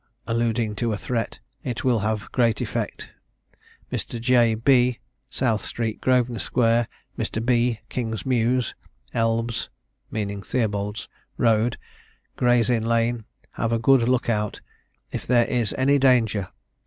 (alluding 0.25 0.73
to 0.73 0.91
a 0.91 0.97
threat), 0.97 1.37
it 1.63 1.83
will 1.83 1.99
have 1.99 2.31
great 2.31 2.59
effect. 2.59 3.11
Mr. 3.93 4.19
J. 4.19 4.55
B. 4.55 4.97
South 5.29 5.61
street 5.61 6.01
Grosvenor 6.01 6.39
Square, 6.39 6.87
Mr. 7.19 7.45
B. 7.45 7.81
King's 7.87 8.25
Mews, 8.25 8.73
Elbs 9.13 9.69
(meaning 10.09 10.41
Theobald's) 10.41 11.07
Road, 11.37 11.77
Gray's 12.35 12.71
Inn 12.71 12.83
Lane, 12.83 13.25
have 13.51 13.71
a 13.71 13.77
good 13.77 14.09
look 14.09 14.27
out, 14.27 14.59
if 15.11 15.27
there 15.27 15.45
is 15.45 15.71
any 15.77 15.99
danger. 15.99 16.47